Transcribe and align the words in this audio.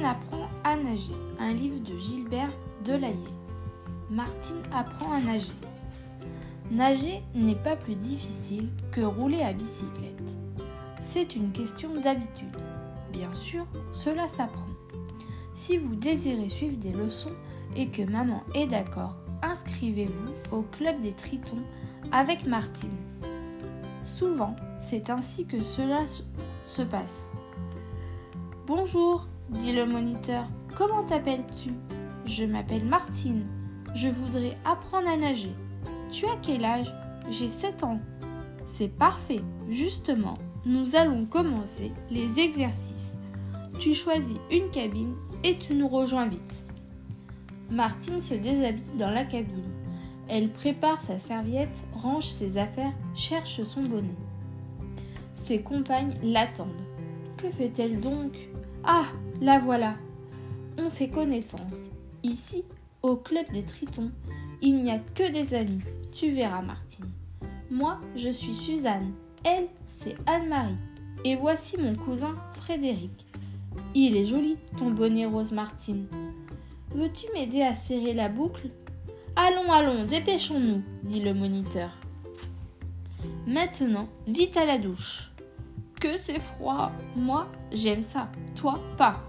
Martine 0.00 0.18
apprend 0.18 0.48
à 0.64 0.76
nager, 0.76 1.12
un 1.38 1.52
livre 1.52 1.78
de 1.80 1.98
Gilbert 1.98 2.50
Delahaye. 2.84 3.14
Martine 4.08 4.62
apprend 4.72 5.12
à 5.12 5.20
nager. 5.20 5.52
Nager 6.70 7.22
n'est 7.34 7.54
pas 7.54 7.76
plus 7.76 7.96
difficile 7.96 8.70
que 8.92 9.02
rouler 9.02 9.42
à 9.42 9.52
bicyclette. 9.52 10.22
C'est 11.00 11.36
une 11.36 11.52
question 11.52 12.00
d'habitude. 12.00 12.56
Bien 13.12 13.32
sûr, 13.34 13.66
cela 13.92 14.26
s'apprend. 14.28 14.68
Si 15.52 15.76
vous 15.76 15.94
désirez 15.96 16.48
suivre 16.48 16.78
des 16.78 16.92
leçons 16.92 17.34
et 17.76 17.88
que 17.88 18.02
maman 18.02 18.42
est 18.54 18.68
d'accord, 18.68 19.18
inscrivez-vous 19.42 20.56
au 20.56 20.62
club 20.62 21.00
des 21.00 21.12
tritons 21.12 21.62
avec 22.10 22.46
Martine. 22.46 22.96
Souvent, 24.04 24.56
c'est 24.78 25.10
ainsi 25.10 25.44
que 25.44 25.62
cela 25.62 26.06
se 26.64 26.82
passe. 26.82 27.18
Bonjour, 28.66 29.26
dit 29.50 29.72
le 29.72 29.86
moniteur. 29.86 30.46
Comment 30.76 31.02
t'appelles-tu? 31.04 31.70
Je 32.24 32.44
m'appelle 32.44 32.84
Martine. 32.84 33.46
Je 33.94 34.08
voudrais 34.08 34.56
apprendre 34.64 35.08
à 35.08 35.16
nager. 35.16 35.52
Tu 36.12 36.26
as 36.26 36.36
quel 36.42 36.64
âge? 36.64 36.94
J'ai 37.30 37.48
7 37.48 37.84
ans. 37.84 38.00
C'est 38.64 38.88
parfait. 38.88 39.42
Justement, 39.68 40.38
nous 40.64 40.94
allons 40.94 41.26
commencer 41.26 41.92
les 42.10 42.38
exercices. 42.38 43.14
Tu 43.78 43.94
choisis 43.94 44.36
une 44.50 44.70
cabine 44.70 45.14
et 45.42 45.58
tu 45.58 45.74
nous 45.74 45.88
rejoins 45.88 46.26
vite. 46.26 46.64
Martine 47.70 48.20
se 48.20 48.34
déshabille 48.34 48.96
dans 48.98 49.10
la 49.10 49.24
cabine. 49.24 49.64
Elle 50.28 50.52
prépare 50.52 51.00
sa 51.00 51.18
serviette, 51.18 51.84
range 51.94 52.28
ses 52.28 52.56
affaires, 52.56 52.92
cherche 53.14 53.62
son 53.62 53.82
bonnet. 53.82 54.08
Ses 55.34 55.62
compagnes 55.62 56.14
l'attendent. 56.22 56.82
Que 57.36 57.48
fait-elle 57.48 57.98
donc? 57.98 58.36
Ah, 58.84 59.06
la 59.42 59.58
voilà. 59.58 59.96
On 60.78 60.88
fait 60.88 61.10
connaissance. 61.10 61.88
Ici, 62.22 62.64
au 63.02 63.16
club 63.16 63.44
des 63.52 63.62
Tritons, 63.62 64.10
il 64.62 64.82
n'y 64.82 64.90
a 64.90 64.98
que 64.98 65.30
des 65.30 65.54
amis. 65.54 65.80
Tu 66.12 66.30
verras, 66.30 66.62
Martine. 66.62 67.10
Moi, 67.70 68.00
je 68.16 68.30
suis 68.30 68.54
Suzanne. 68.54 69.12
Elle, 69.44 69.68
c'est 69.88 70.16
Anne-Marie. 70.26 70.76
Et 71.24 71.36
voici 71.36 71.76
mon 71.76 71.94
cousin 71.94 72.34
Frédéric. 72.54 73.26
Il 73.94 74.16
est 74.16 74.26
joli, 74.26 74.56
ton 74.78 74.90
bonnet 74.90 75.26
rose, 75.26 75.52
Martine. 75.52 76.06
Veux-tu 76.94 77.26
m'aider 77.34 77.62
à 77.62 77.74
serrer 77.74 78.14
la 78.14 78.28
boucle? 78.28 78.70
Allons, 79.36 79.70
allons, 79.70 80.06
dépêchons-nous, 80.06 80.82
dit 81.02 81.20
le 81.20 81.34
moniteur. 81.34 81.90
Maintenant, 83.46 84.08
vite 84.26 84.56
à 84.56 84.64
la 84.64 84.78
douche. 84.78 85.29
Que 86.00 86.16
c'est 86.16 86.40
froid. 86.40 86.92
Moi, 87.14 87.46
j'aime 87.72 88.00
ça. 88.00 88.28
Toi, 88.54 88.80
pas. 88.96 89.20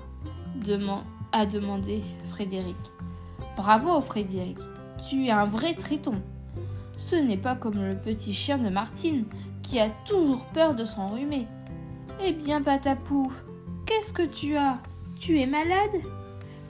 a 1.33 1.45
demandé 1.45 2.02
Frédéric. 2.30 2.78
Bravo, 3.58 4.00
Frédéric. 4.00 4.58
Tu 5.09 5.25
es 5.25 5.31
un 5.31 5.44
vrai 5.44 5.73
triton. 5.73 6.22
Ce 6.97 7.17
n'est 7.17 7.38
pas 7.38 7.55
comme 7.55 7.83
le 7.83 7.97
petit 7.97 8.33
chien 8.33 8.58
de 8.58 8.69
Martine, 8.69 9.25
qui 9.63 9.81
a 9.81 9.89
toujours 10.05 10.45
peur 10.45 10.73
de 10.73 10.86
s'enrhumer. 10.86 11.45
Eh 12.23 12.31
bien, 12.31 12.61
Patapouf, 12.61 13.44
qu'est-ce 13.85 14.13
que 14.13 14.23
tu 14.23 14.56
as? 14.56 14.80
Tu 15.19 15.39
es 15.39 15.47
malade? 15.47 16.02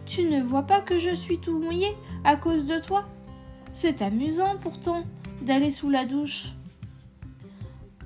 Tu 0.08 0.24
ne 0.24 0.42
vois 0.42 0.64
pas 0.64 0.82
que 0.82 0.98
je 0.98 1.14
suis 1.14 1.38
tout 1.38 1.60
mouillé 1.60 1.96
à 2.24 2.38
cause 2.38 2.66
de 2.66 2.80
toi? 2.80 3.06
C'est 3.72 4.02
amusant 4.02 4.56
pourtant 4.60 5.04
d'aller 5.44 5.72
sous 5.72 5.90
la 5.90 6.06
douche. 6.06 6.48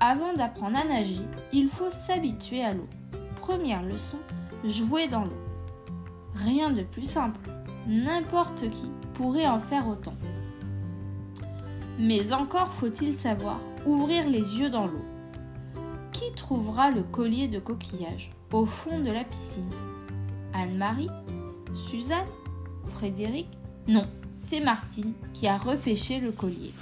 Avant 0.00 0.34
d'apprendre 0.34 0.76
à 0.76 0.84
nager, 0.84 1.22
il 1.54 1.68
faut 1.68 1.90
s'habituer 1.90 2.62
à 2.62 2.74
l'eau. 2.74 2.82
Première 3.36 3.82
leçon, 3.82 4.18
jouer 4.64 5.08
dans 5.08 5.24
l'eau. 5.24 5.42
Rien 6.34 6.70
de 6.70 6.82
plus 6.82 7.08
simple. 7.08 7.40
N'importe 7.86 8.68
qui 8.70 8.90
pourrait 9.14 9.46
en 9.46 9.58
faire 9.58 9.88
autant. 9.88 10.12
Mais 11.98 12.32
encore 12.34 12.74
faut-il 12.74 13.14
savoir 13.14 13.58
ouvrir 13.86 14.28
les 14.28 14.58
yeux 14.58 14.68
dans 14.68 14.86
l'eau. 14.86 15.04
Qui 16.12 16.30
trouvera 16.34 16.90
le 16.90 17.02
collier 17.02 17.48
de 17.48 17.58
coquillage 17.58 18.32
au 18.52 18.66
fond 18.66 18.98
de 18.98 19.10
la 19.10 19.24
piscine? 19.24 19.70
Anne-Marie? 20.52 21.10
Suzanne? 21.74 22.26
Frédéric? 22.94 23.48
Non, 23.88 24.06
c'est 24.36 24.60
Martine 24.60 25.14
qui 25.32 25.46
a 25.48 25.56
repêché 25.56 26.20
le 26.20 26.32
collier. 26.32 26.74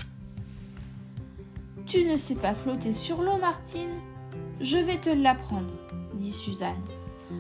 Tu 1.87 2.05
ne 2.05 2.17
sais 2.17 2.35
pas 2.35 2.55
flotter 2.55 2.93
sur 2.93 3.21
l'eau, 3.23 3.37
Martine 3.37 4.01
Je 4.61 4.79
vais 4.79 4.97
te 4.97 5.11
l'apprendre, 5.11 5.75
dit 6.15 6.33
Suzanne. 6.33 6.83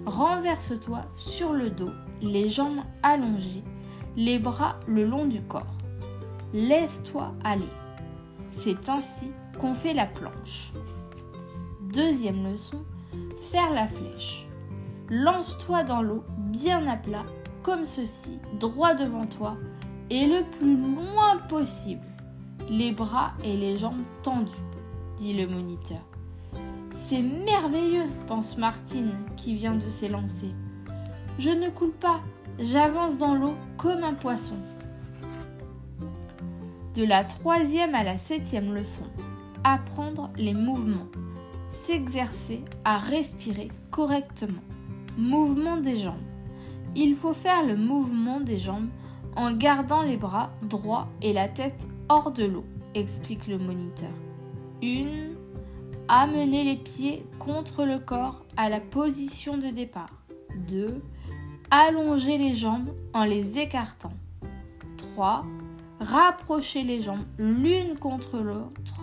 Renverse-toi 0.04 1.00
sur 1.16 1.52
le 1.52 1.70
dos, 1.70 1.92
les 2.20 2.50
jambes 2.50 2.82
allongées, 3.02 3.64
les 4.16 4.38
bras 4.38 4.76
le 4.86 5.06
long 5.06 5.24
du 5.24 5.40
corps. 5.40 5.78
Laisse-toi 6.52 7.32
aller. 7.42 7.64
C'est 8.50 8.88
ainsi 8.88 9.30
qu'on 9.58 9.74
fait 9.74 9.94
la 9.94 10.06
planche. 10.06 10.72
Deuxième 11.80 12.44
leçon, 12.44 12.84
faire 13.50 13.70
la 13.70 13.88
flèche. 13.88 14.46
Lance-toi 15.08 15.84
dans 15.84 16.02
l'eau 16.02 16.22
bien 16.38 16.86
à 16.86 16.96
plat, 16.96 17.24
comme 17.62 17.86
ceci, 17.86 18.38
droit 18.60 18.94
devant 18.94 19.26
toi, 19.26 19.56
et 20.10 20.26
le 20.26 20.42
plus 20.58 20.76
loin 20.76 21.38
possible, 21.48 22.04
les 22.70 22.92
bras 22.92 23.32
et 23.42 23.56
les 23.56 23.76
jambes 23.76 24.02
tendus, 24.22 24.52
dit 25.18 25.34
le 25.34 25.46
moniteur. 25.46 26.00
C'est 26.94 27.22
merveilleux, 27.22 28.06
pense 28.26 28.56
Martine, 28.56 29.12
qui 29.36 29.54
vient 29.54 29.74
de 29.74 29.88
s'élancer. 29.88 30.54
Je 31.38 31.50
ne 31.50 31.68
coule 31.68 31.92
pas, 31.92 32.20
j'avance 32.58 33.18
dans 33.18 33.34
l'eau 33.34 33.54
comme 33.76 34.04
un 34.04 34.14
poisson. 34.14 34.54
De 36.94 37.04
la 37.04 37.24
troisième 37.24 37.94
à 37.94 38.04
la 38.04 38.16
septième 38.16 38.72
leçon, 38.72 39.04
apprendre 39.64 40.30
les 40.36 40.54
mouvements, 40.54 41.08
s'exercer 41.68 42.64
à 42.84 42.98
respirer 42.98 43.68
correctement. 43.90 44.62
Mouvement 45.18 45.76
des 45.76 45.96
jambes. 45.96 46.14
Il 46.94 47.16
faut 47.16 47.34
faire 47.34 47.66
le 47.66 47.76
mouvement 47.76 48.40
des 48.40 48.58
jambes 48.58 48.88
en 49.36 49.52
gardant 49.52 50.02
les 50.02 50.16
bras 50.16 50.50
droits 50.62 51.08
et 51.22 51.32
la 51.32 51.48
tête 51.48 51.88
hors 52.08 52.32
de 52.32 52.44
l'eau, 52.44 52.64
explique 52.94 53.46
le 53.46 53.58
moniteur. 53.58 54.10
Une, 54.82 55.34
amener 56.08 56.64
les 56.64 56.76
pieds 56.76 57.24
contre 57.38 57.84
le 57.84 57.98
corps 57.98 58.44
à 58.56 58.68
la 58.68 58.80
position 58.80 59.56
de 59.56 59.68
départ. 59.68 60.24
2. 60.68 61.02
Allonger 61.70 62.38
les 62.38 62.54
jambes 62.54 62.94
en 63.12 63.24
les 63.24 63.58
écartant. 63.58 64.12
3. 64.96 65.44
Rapprocher 66.00 66.82
les 66.82 67.00
jambes 67.00 67.24
l'une 67.38 67.96
contre 67.98 68.38
l'autre 68.38 69.00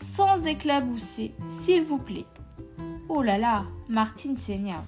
sans 0.00 0.46
éclabousser, 0.46 1.32
s'il 1.48 1.82
vous 1.82 1.98
plaît. 1.98 2.26
Oh 3.08 3.22
là 3.22 3.38
là, 3.38 3.64
Martine 3.88 4.36
s'énerve. 4.36 4.84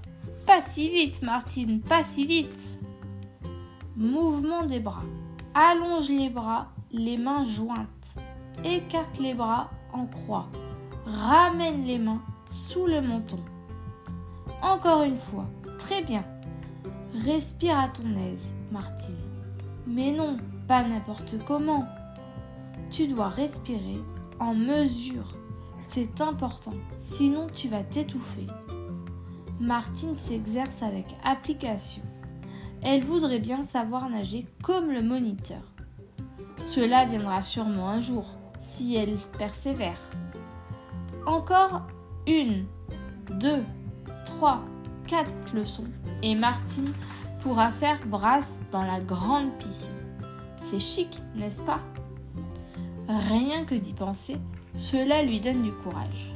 Pas 0.46 0.60
si 0.60 0.90
vite, 0.90 1.22
Martine, 1.22 1.80
pas 1.80 2.04
si 2.04 2.26
vite. 2.26 2.78
Mouvement 3.96 4.64
des 4.64 4.80
bras. 4.80 5.04
Allonge 5.54 6.08
les 6.08 6.30
bras, 6.30 6.68
les 6.92 7.18
mains 7.18 7.44
jointes. 7.44 7.86
Écarte 8.64 9.18
les 9.18 9.34
bras 9.34 9.70
en 9.92 10.06
croix. 10.06 10.48
Ramène 11.04 11.84
les 11.84 11.98
mains 11.98 12.22
sous 12.50 12.86
le 12.86 13.02
menton. 13.02 13.38
Encore 14.62 15.02
une 15.02 15.18
fois. 15.18 15.44
Très 15.78 16.02
bien. 16.02 16.24
Respire 17.26 17.78
à 17.78 17.88
ton 17.88 18.16
aise, 18.16 18.46
Martine. 18.70 19.18
Mais 19.86 20.12
non, 20.12 20.38
pas 20.68 20.84
n'importe 20.84 21.34
comment. 21.44 21.84
Tu 22.90 23.06
dois 23.08 23.28
respirer 23.28 24.00
en 24.40 24.54
mesure. 24.54 25.34
C'est 25.80 26.22
important, 26.22 26.72
sinon 26.96 27.48
tu 27.54 27.68
vas 27.68 27.84
t'étouffer. 27.84 28.46
Martine 29.60 30.16
s'exerce 30.16 30.82
avec 30.82 31.06
application. 31.24 32.02
Elle 32.84 33.04
voudrait 33.04 33.38
bien 33.38 33.62
savoir 33.62 34.10
nager 34.10 34.46
comme 34.62 34.90
le 34.90 35.02
moniteur. 35.02 35.62
Cela 36.58 37.06
viendra 37.06 37.42
sûrement 37.42 37.88
un 37.88 38.00
jour, 38.00 38.26
si 38.58 38.96
elle 38.96 39.16
persévère. 39.38 39.98
Encore 41.26 41.82
une, 42.26 42.66
deux, 43.38 43.64
trois, 44.26 44.64
quatre 45.06 45.54
leçons, 45.54 45.86
et 46.22 46.34
Martine 46.34 46.92
pourra 47.42 47.70
faire 47.70 48.04
brasse 48.06 48.50
dans 48.72 48.82
la 48.82 49.00
grande 49.00 49.52
piscine. 49.58 49.90
C'est 50.60 50.80
chic, 50.80 51.20
n'est-ce 51.36 51.62
pas? 51.62 51.80
Rien 53.08 53.64
que 53.64 53.74
d'y 53.74 53.92
penser, 53.92 54.36
cela 54.74 55.22
lui 55.22 55.40
donne 55.40 55.62
du 55.62 55.72
courage. 55.72 56.32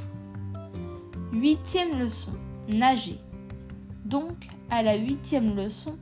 Huitième 1.32 1.98
leçon, 1.98 2.32
nager. 2.69 3.19
Donc, 4.04 4.48
à 4.70 4.82
la 4.82 4.96
huitième 4.96 5.56
leçon, 5.56 5.96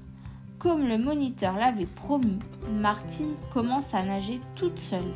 comme 0.59 0.87
le 0.89 0.99
moniteur 0.99 1.57
l'avait 1.57 1.87
promis, 1.87 2.39
Martine 2.73 3.35
commence 3.53 3.95
à 3.95 4.03
nager 4.03 4.41
toute 4.55 4.79
seule. 4.79 5.15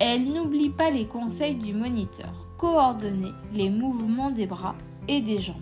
Elle 0.00 0.32
n'oublie 0.32 0.70
pas 0.70 0.90
les 0.90 1.06
conseils 1.06 1.54
du 1.54 1.72
moniteur, 1.72 2.46
coordonner 2.58 3.32
les 3.52 3.70
mouvements 3.70 4.30
des 4.30 4.46
bras 4.46 4.74
et 5.06 5.20
des 5.20 5.38
jambes, 5.38 5.56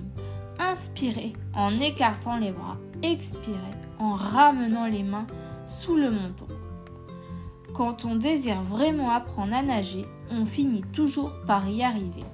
inspirez 0.58 1.34
en 1.54 1.78
écartant 1.80 2.38
les 2.38 2.52
bras, 2.52 2.78
expirez 3.02 3.58
en 3.98 4.14
ramenant 4.14 4.86
les 4.86 5.02
mains 5.02 5.26
sous 5.66 5.96
le 5.96 6.10
menton. 6.10 6.46
Quand 7.74 8.04
on 8.04 8.16
désire 8.16 8.62
vraiment 8.62 9.10
apprendre 9.10 9.54
à 9.54 9.62
nager, 9.62 10.04
on 10.30 10.44
finit 10.44 10.84
toujours 10.92 11.32
par 11.46 11.68
y 11.68 11.82
arriver. 11.82 12.24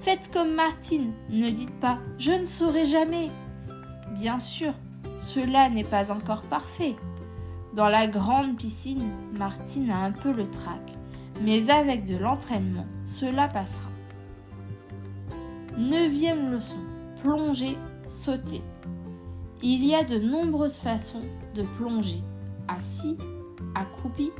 Faites 0.00 0.30
comme 0.32 0.54
Martine, 0.54 1.12
ne 1.30 1.50
dites 1.50 1.78
pas⁇ 1.78 1.94
Je 2.18 2.32
ne 2.32 2.46
saurai 2.46 2.86
jamais⁇ 2.86 3.26
Bien 4.14 4.40
sûr, 4.40 4.72
cela 5.22 5.70
n'est 5.70 5.84
pas 5.84 6.10
encore 6.10 6.42
parfait. 6.42 6.96
Dans 7.74 7.88
la 7.88 8.08
grande 8.08 8.56
piscine, 8.56 9.08
Martine 9.38 9.90
a 9.90 10.04
un 10.04 10.10
peu 10.10 10.32
le 10.32 10.50
trac, 10.50 10.80
mais 11.40 11.70
avec 11.70 12.04
de 12.04 12.16
l'entraînement, 12.16 12.86
cela 13.06 13.46
passera. 13.46 13.88
Neuvième 15.78 16.50
leçon, 16.50 16.76
plonger, 17.22 17.78
sauter. 18.06 18.62
Il 19.62 19.84
y 19.84 19.94
a 19.94 20.02
de 20.02 20.18
nombreuses 20.18 20.78
façons 20.78 21.22
de 21.54 21.62
plonger, 21.78 22.20
assis, 22.66 23.16
accroupi, 23.76 24.32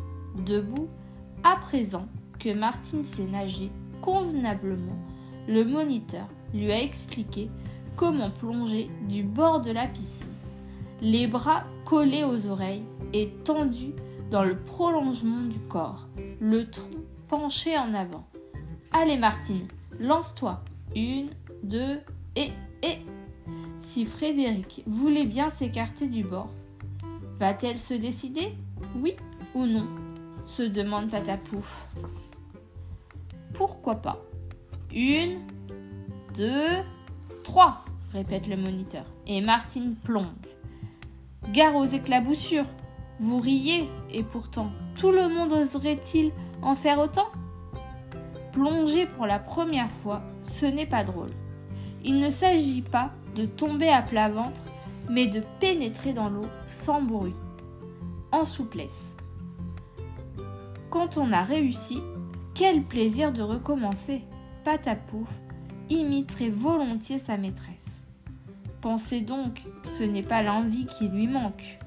debout. 0.44 0.88
À 1.44 1.56
présent 1.56 2.08
que 2.40 2.52
Martine 2.52 3.04
sait 3.04 3.24
nager 3.24 3.70
convenablement, 4.00 4.98
le 5.46 5.64
moniteur 5.64 6.26
lui 6.52 6.72
a 6.72 6.82
expliqué 6.82 7.50
comment 7.96 8.30
plonger 8.30 8.90
du 9.08 9.22
bord 9.22 9.60
de 9.60 9.70
la 9.70 9.86
piscine, 9.86 10.31
les 11.02 11.26
bras 11.26 11.64
collés 11.84 12.24
aux 12.24 12.46
oreilles 12.46 12.84
et 13.12 13.28
tendus 13.44 13.92
dans 14.30 14.44
le 14.44 14.56
prolongement 14.56 15.42
du 15.42 15.58
corps, 15.58 16.06
le 16.40 16.70
tronc 16.70 17.02
penché 17.28 17.76
en 17.76 17.92
avant. 17.92 18.26
Allez 18.92 19.18
Martine, 19.18 19.64
lance-toi. 19.98 20.62
Une, 20.94 21.28
deux, 21.62 21.98
et, 22.36 22.50
et. 22.82 22.98
Si 23.80 24.06
Frédéric 24.06 24.82
voulait 24.86 25.26
bien 25.26 25.48
s'écarter 25.48 26.06
du 26.06 26.22
bord, 26.22 26.50
va-t-elle 27.38 27.80
se 27.80 27.94
décider? 27.94 28.54
Oui 28.96 29.14
ou 29.54 29.66
non? 29.66 29.86
Se 30.46 30.62
demande 30.62 31.10
Patapouf. 31.10 31.88
Pourquoi 33.54 33.96
pas? 33.96 34.22
Une, 34.94 35.40
deux, 36.36 36.82
trois, 37.42 37.84
répète 38.12 38.46
le 38.46 38.56
moniteur. 38.56 39.04
Et 39.26 39.40
Martine 39.40 39.96
plonge. 39.96 40.26
Gare 41.50 41.76
aux 41.76 41.84
éclaboussures. 41.84 42.66
Vous 43.20 43.38
riez, 43.38 43.88
et 44.10 44.22
pourtant, 44.22 44.70
tout 44.96 45.10
le 45.10 45.28
monde 45.28 45.52
oserait-il 45.52 46.32
en 46.62 46.74
faire 46.74 46.98
autant? 46.98 47.28
Plonger 48.52 49.06
pour 49.06 49.26
la 49.26 49.38
première 49.38 49.90
fois, 49.90 50.22
ce 50.42 50.66
n'est 50.66 50.86
pas 50.86 51.04
drôle. 51.04 51.30
Il 52.04 52.18
ne 52.18 52.30
s'agit 52.30 52.82
pas 52.82 53.12
de 53.34 53.44
tomber 53.44 53.88
à 53.88 54.02
plat 54.02 54.28
ventre, 54.28 54.62
mais 55.08 55.26
de 55.26 55.42
pénétrer 55.60 56.12
dans 56.12 56.28
l'eau 56.28 56.46
sans 56.66 57.02
bruit, 57.02 57.34
en 58.30 58.44
souplesse. 58.44 59.16
Quand 60.90 61.16
on 61.16 61.32
a 61.32 61.42
réussi, 61.42 62.00
quel 62.54 62.82
plaisir 62.82 63.32
de 63.32 63.42
recommencer. 63.42 64.22
Patapouf 64.64 65.28
imiterait 65.90 66.50
volontiers 66.50 67.18
sa 67.18 67.36
maîtresse. 67.36 67.91
Pensez 68.82 69.20
donc, 69.20 69.62
ce 69.84 70.02
n'est 70.02 70.24
pas 70.24 70.42
l'envie 70.42 70.86
qui 70.86 71.08
lui 71.08 71.28
manque. 71.28 71.78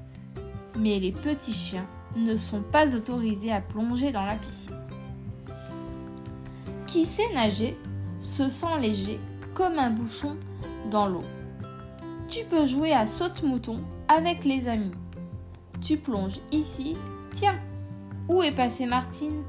Mais 0.78 0.98
les 0.98 1.12
petits 1.12 1.52
chiens 1.52 1.86
ne 2.16 2.34
sont 2.36 2.62
pas 2.62 2.96
autorisés 2.96 3.52
à 3.52 3.60
plonger 3.60 4.12
dans 4.12 4.24
la 4.24 4.36
piscine. 4.36 4.74
Qui 6.86 7.04
sait 7.04 7.34
nager 7.34 7.76
se 8.18 8.48
sent 8.48 8.80
léger 8.80 9.20
comme 9.52 9.78
un 9.78 9.90
bouchon 9.90 10.36
dans 10.90 11.06
l'eau. 11.06 11.24
Tu 12.30 12.44
peux 12.44 12.64
jouer 12.64 12.94
à 12.94 13.06
saute-mouton 13.06 13.82
avec 14.08 14.46
les 14.46 14.66
amis. 14.66 14.94
Tu 15.82 15.98
plonges 15.98 16.40
ici, 16.50 16.96
tiens, 17.32 17.58
où 18.30 18.42
est 18.42 18.54
passée 18.54 18.86
Martine? 18.86 19.42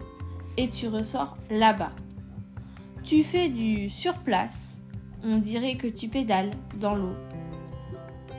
Et 0.57 0.69
tu 0.69 0.89
ressors 0.89 1.37
là-bas. 1.49 1.93
Tu 3.03 3.23
fais 3.23 3.47
du 3.47 3.89
surplace, 3.89 4.79
on 5.23 5.37
dirait 5.37 5.77
que 5.77 5.87
tu 5.87 6.09
pédales 6.09 6.51
dans 6.77 6.95
l'eau. 6.95 7.15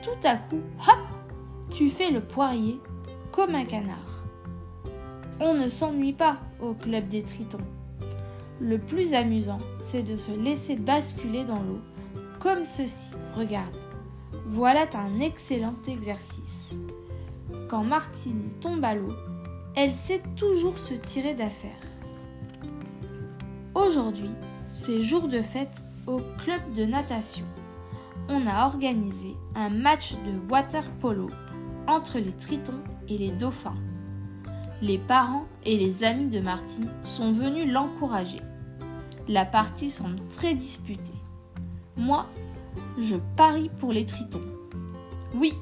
Tout 0.01 0.27
à 0.27 0.37
coup, 0.37 0.61
hop, 0.87 0.99
tu 1.71 1.89
fais 1.89 2.11
le 2.11 2.21
poirier 2.21 2.79
comme 3.31 3.55
un 3.55 3.65
canard. 3.65 4.23
On 5.41 5.53
ne 5.53 5.69
s'ennuie 5.69 6.13
pas 6.13 6.37
au 6.61 6.73
club 6.73 7.07
des 7.07 7.23
tritons. 7.23 7.57
Le 8.61 8.77
plus 8.77 9.13
amusant, 9.13 9.59
c'est 9.81 10.03
de 10.03 10.17
se 10.17 10.31
laisser 10.31 10.75
basculer 10.75 11.43
dans 11.43 11.61
l'eau, 11.61 11.79
comme 12.39 12.65
ceci. 12.65 13.11
Regarde. 13.35 13.75
Voilà 14.47 14.85
un 14.95 15.19
excellent 15.19 15.75
exercice. 15.87 16.75
Quand 17.69 17.83
Martine 17.83 18.49
tombe 18.61 18.83
à 18.83 18.95
l'eau, 18.95 19.13
elle 19.75 19.93
sait 19.93 20.21
toujours 20.35 20.79
se 20.79 20.93
tirer 20.93 21.35
d'affaire. 21.35 21.71
Aujourd'hui, 23.75 24.31
c'est 24.69 25.01
jour 25.01 25.27
de 25.27 25.41
fête 25.41 25.83
au 26.07 26.19
club 26.43 26.73
de 26.73 26.85
natation. 26.85 27.45
On 28.31 28.45
a 28.45 28.67
organisé 28.67 29.35
un 29.55 29.69
match 29.69 30.13
de 30.13 30.51
water 30.51 30.83
polo 30.99 31.31
entre 31.87 32.19
les 32.19 32.31
tritons 32.31 32.83
et 33.07 33.17
les 33.17 33.31
dauphins. 33.31 33.77
Les 34.83 34.99
parents 34.99 35.45
et 35.65 35.75
les 35.77 36.03
amis 36.03 36.27
de 36.27 36.39
Martine 36.39 36.91
sont 37.03 37.31
venus 37.31 37.71
l'encourager. 37.71 38.41
La 39.27 39.45
partie 39.45 39.89
semble 39.89 40.19
très 40.29 40.53
disputée. 40.53 41.17
Moi, 41.97 42.27
je 42.99 43.15
parie 43.35 43.71
pour 43.79 43.91
les 43.91 44.05
tritons. 44.05 44.45
Oui, 45.33 45.53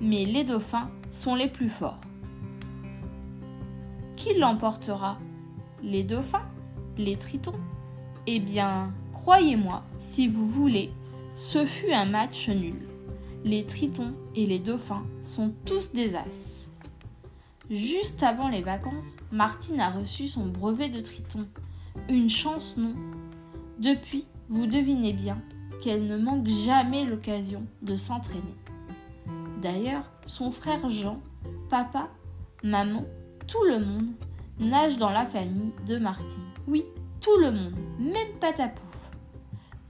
mais 0.00 0.24
les 0.24 0.44
dauphins 0.44 0.88
sont 1.10 1.34
les 1.34 1.48
plus 1.48 1.68
forts. 1.68 2.00
Qui 4.16 4.38
l'emportera? 4.38 5.18
Les 5.82 6.04
dauphins? 6.04 6.48
Les 6.96 7.16
tritons? 7.16 7.60
Eh 8.26 8.40
bien, 8.40 8.94
croyez-moi, 9.12 9.82
si 9.98 10.26
vous 10.26 10.48
voulez, 10.48 10.90
ce 11.36 11.64
fut 11.64 11.92
un 11.92 12.06
match 12.06 12.48
nul. 12.48 12.88
Les 13.44 13.64
tritons 13.64 14.14
et 14.34 14.46
les 14.46 14.58
dauphins 14.58 15.04
sont 15.24 15.52
tous 15.64 15.92
des 15.92 16.14
as. 16.14 16.68
Juste 17.70 18.22
avant 18.22 18.48
les 18.48 18.62
vacances, 18.62 19.16
Martine 19.32 19.80
a 19.80 19.90
reçu 19.90 20.26
son 20.26 20.46
brevet 20.46 20.88
de 20.88 21.00
triton. 21.00 21.46
Une 22.08 22.30
chance, 22.30 22.76
non 22.76 22.94
Depuis, 23.78 24.26
vous 24.48 24.66
devinez 24.66 25.12
bien 25.12 25.40
qu'elle 25.80 26.06
ne 26.06 26.16
manque 26.16 26.46
jamais 26.46 27.04
l'occasion 27.04 27.62
de 27.82 27.96
s'entraîner. 27.96 28.54
D'ailleurs, 29.60 30.10
son 30.26 30.50
frère 30.50 30.88
Jean, 30.88 31.20
papa, 31.68 32.08
maman 32.62 33.04
tout 33.46 33.62
le 33.64 33.78
monde 33.78 34.08
nage 34.58 34.98
dans 34.98 35.10
la 35.10 35.24
famille 35.24 35.72
de 35.86 35.98
Martine. 35.98 36.44
Oui, 36.66 36.84
tout 37.20 37.36
le 37.38 37.50
monde, 37.50 37.74
même 37.98 38.38
Patapouf. 38.40 38.93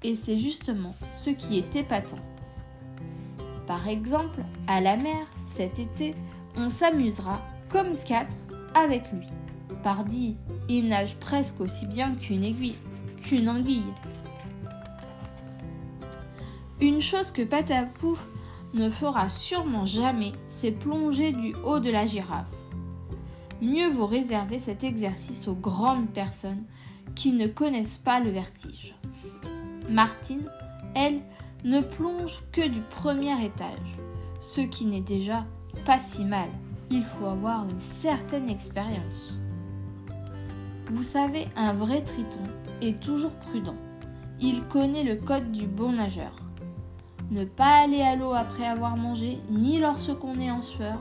Et 0.05 0.15
c'est 0.15 0.39
justement 0.39 0.95
ce 1.13 1.31
qui 1.31 1.59
est 1.59 1.75
épatant. 1.75 2.21
Par 3.67 3.89
exemple, 3.89 4.45
à 4.69 4.81
la 4.81 4.97
mer, 4.97 5.27
cet 5.47 5.81
été, 5.81 6.15
on 6.57 6.71
s'amusera 6.71 7.41
comme 7.69 7.97
quatre 8.07 8.37
avec 8.75 9.11
lui. 9.13 9.27
Pardi, 9.83 10.37
il 10.69 10.89
nage 10.89 11.17
presque 11.17 11.61
aussi 11.61 11.87
bien 11.87 12.15
qu'une 12.15 12.45
aiguille, 12.45 12.77
qu'une 13.25 13.49
anguille. 13.49 13.83
Une 16.81 17.01
chose 17.01 17.33
que 17.33 17.43
Patapouf 17.43 18.25
ne 18.75 18.91
fera 18.91 19.29
sûrement 19.29 19.87
jamais, 19.87 20.33
c'est 20.47 20.71
plonger 20.71 21.33
du 21.33 21.55
haut 21.65 21.81
de 21.81 21.91
la 21.91 22.07
girafe 22.07 22.47
mieux 23.65 23.91
vaut 23.91 24.07
réserver 24.07 24.59
cet 24.59 24.85
exercice 24.85 25.49
aux 25.49 25.55
grandes 25.55 26.11
personnes 26.11 26.65
qui 27.15 27.33
ne 27.33 27.47
connaissent 27.47 27.99
pas 27.99 28.21
le 28.21 28.31
vertige. 28.31 28.95
Martine, 29.89 30.49
elle, 30.95 31.21
ne 31.65 31.81
plonge 31.81 32.43
que 32.53 32.67
du 32.69 32.81
premier 32.81 33.43
étage, 33.45 33.97
ce 34.41 34.61
qui 34.61 34.87
n'est 34.87 35.01
déjà 35.01 35.45
pas 35.87 35.99
si 35.99 36.25
mal. 36.25 36.49
Il 36.91 37.05
faut 37.05 37.27
avoir 37.27 37.69
une 37.69 37.79
certaine 37.79 38.51
expérience. 38.51 39.35
Vous 40.91 41.03
savez, 41.03 41.49
un 41.57 41.73
vrai 41.73 42.03
triton 42.03 42.45
est 42.83 43.01
toujours 43.01 43.35
prudent. 43.35 43.77
Il 44.41 44.63
connaît 44.65 45.05
le 45.05 45.17
code 45.17 45.51
du 45.53 45.67
bon 45.67 45.93
nageur. 45.93 46.33
Ne 47.31 47.45
pas 47.45 47.83
aller 47.83 48.03
à 48.03 48.17
l'eau 48.17 48.35
après 48.35 48.67
avoir 48.67 48.97
mangé, 48.97 49.39
ni 49.51 49.79
lorsqu'on 49.79 50.39
est 50.39 50.51
en 50.51 50.61
sueur, 50.61 51.01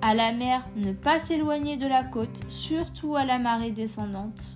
à 0.00 0.14
la 0.14 0.32
mer, 0.32 0.66
ne 0.76 0.92
pas 0.92 1.20
s'éloigner 1.20 1.76
de 1.76 1.86
la 1.86 2.04
côte, 2.04 2.44
surtout 2.48 3.16
à 3.16 3.24
la 3.24 3.38
marée 3.38 3.72
descendante. 3.72 4.55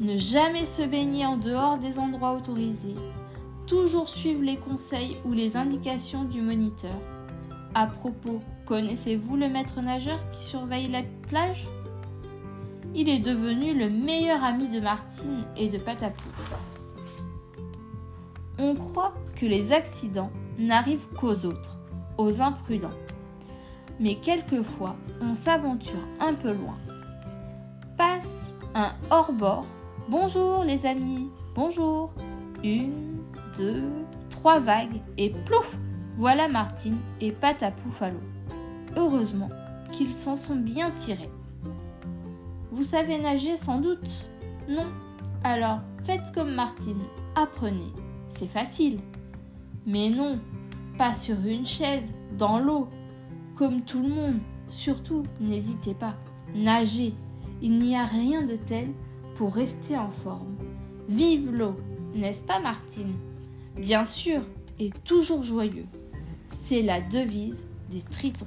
Ne 0.00 0.16
jamais 0.16 0.64
se 0.64 0.82
baigner 0.82 1.26
en 1.26 1.36
dehors 1.36 1.78
des 1.78 1.98
endroits 1.98 2.34
autorisés. 2.34 2.94
Toujours 3.66 4.08
suivre 4.08 4.42
les 4.42 4.56
conseils 4.56 5.16
ou 5.24 5.32
les 5.32 5.56
indications 5.56 6.22
du 6.22 6.40
moniteur. 6.40 6.94
À 7.74 7.86
propos, 7.86 8.40
connaissez-vous 8.64 9.36
le 9.36 9.48
maître 9.48 9.80
nageur 9.80 10.18
qui 10.30 10.44
surveille 10.44 10.88
la 10.88 11.02
plage? 11.28 11.66
Il 12.94 13.08
est 13.08 13.18
devenu 13.18 13.74
le 13.74 13.90
meilleur 13.90 14.44
ami 14.44 14.68
de 14.68 14.80
Martine 14.80 15.44
et 15.56 15.68
de 15.68 15.78
Patapouf. 15.78 16.54
On 18.58 18.76
croit 18.76 19.14
que 19.34 19.46
les 19.46 19.72
accidents 19.72 20.30
n'arrivent 20.58 21.08
qu'aux 21.16 21.44
autres, 21.44 21.78
aux 22.18 22.40
imprudents. 22.40 22.88
Mais 23.98 24.14
quelquefois, 24.14 24.96
on 25.20 25.34
s'aventure 25.34 26.06
un 26.20 26.34
peu 26.34 26.52
loin. 26.52 26.78
Passe 27.96 28.46
un 28.74 28.92
hors-bord. 29.10 29.66
Bonjour 30.10 30.64
les 30.64 30.86
amis, 30.86 31.28
bonjour. 31.54 32.14
Une, 32.64 33.18
deux, 33.58 33.84
trois 34.30 34.58
vagues 34.58 35.02
et 35.18 35.28
plouf 35.28 35.76
Voilà 36.16 36.48
Martine 36.48 36.96
et 37.20 37.30
Patapouf 37.30 38.00
à 38.00 38.08
l'eau. 38.08 38.22
Heureusement 38.96 39.50
qu'ils 39.92 40.14
s'en 40.14 40.36
sont 40.36 40.56
bien 40.56 40.92
tirés. 40.92 41.28
Vous 42.72 42.84
savez 42.84 43.18
nager 43.18 43.54
sans 43.54 43.80
doute 43.80 44.30
Non? 44.66 44.86
Alors 45.44 45.80
faites 46.04 46.32
comme 46.34 46.54
Martine, 46.54 47.02
apprenez. 47.34 47.92
C'est 48.28 48.48
facile. 48.48 49.00
Mais 49.84 50.08
non, 50.08 50.40
pas 50.96 51.12
sur 51.12 51.36
une 51.44 51.66
chaise, 51.66 52.14
dans 52.38 52.58
l'eau. 52.58 52.88
Comme 53.56 53.82
tout 53.82 54.00
le 54.00 54.08
monde, 54.08 54.38
surtout, 54.68 55.22
n'hésitez 55.38 55.92
pas. 55.92 56.14
Nagez. 56.54 57.12
Il 57.60 57.78
n'y 57.78 57.94
a 57.94 58.06
rien 58.06 58.40
de 58.40 58.56
tel 58.56 58.88
pour 59.38 59.54
rester 59.54 59.96
en 59.96 60.10
forme. 60.10 60.56
Vive 61.08 61.52
l'eau, 61.52 61.76
n'est-ce 62.12 62.42
pas 62.42 62.58
Martine? 62.58 63.14
Bien 63.76 64.04
sûr, 64.04 64.42
et 64.80 64.90
toujours 65.04 65.44
joyeux. 65.44 65.86
C'est 66.50 66.82
la 66.82 67.00
devise 67.00 67.64
des 67.88 68.02
tritons. 68.02 68.46